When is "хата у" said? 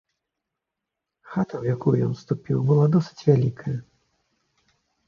1.33-1.65